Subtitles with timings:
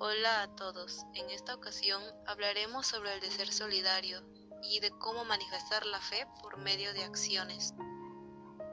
[0.00, 4.22] Hola a todos, en esta ocasión hablaremos sobre el de ser solidario
[4.62, 7.74] y de cómo manifestar la fe por medio de acciones.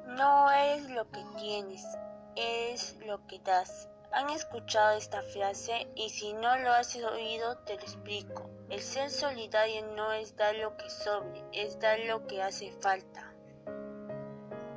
[0.05, 1.83] No eres lo que tienes,
[2.35, 3.89] es lo que das.
[4.11, 5.91] ¿Han escuchado esta frase?
[5.95, 8.47] Y si no lo has oído, te lo explico.
[8.69, 13.33] El ser solidario no es dar lo que sobre, es dar lo que hace falta.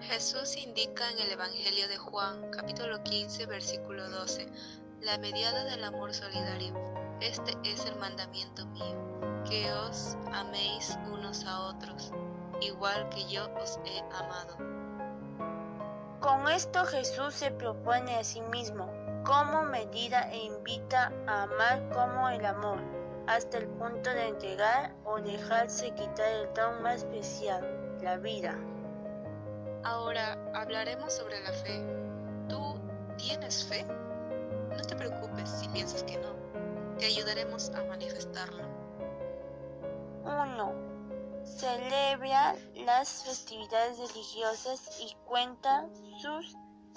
[0.00, 4.48] Jesús indica en el Evangelio de Juan, capítulo 15, versículo 12,
[5.02, 6.74] la mediada del amor solidario.
[7.20, 12.12] Este es el mandamiento mío, que os améis unos a otros,
[12.60, 14.56] igual que yo os he amado.
[16.20, 18.90] Con esto Jesús se propone a sí mismo
[19.24, 22.80] como medida e invita a amar como el amor,
[23.26, 28.58] hasta el punto de entregar o dejarse quitar el don más especial, la vida.
[29.84, 31.84] Ahora hablaremos sobre la fe.
[32.48, 32.80] ¿Tú
[33.16, 33.86] tienes fe?
[35.56, 36.28] Si piensas que no.
[36.98, 38.64] Te ayudaremos a manifestarlo.
[40.24, 40.72] 1.
[41.44, 45.88] Celebra las festividades religiosas y cuenta
[46.20, 46.40] su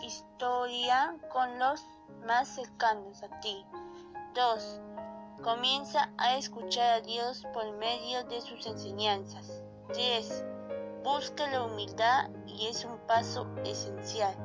[0.03, 1.85] historia con los
[2.25, 3.65] más cercanos a ti.
[4.35, 4.81] 2.
[5.43, 9.63] Comienza a escuchar a Dios por medio de sus enseñanzas.
[9.93, 10.43] 3.
[11.03, 14.35] Busca la humildad y es un paso esencial.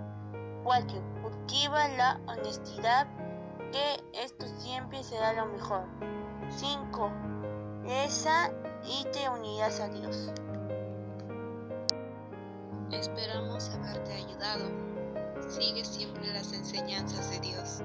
[0.64, 1.22] 4.
[1.22, 3.06] Cultiva la honestidad
[4.12, 5.84] esto siempre será lo mejor.
[6.50, 7.10] 5.
[7.84, 8.50] Reza
[8.84, 10.32] y te unirás a Dios.
[12.90, 14.70] Esperamos haberte ayudado.
[15.48, 17.82] Sigue siempre las enseñanzas de Dios.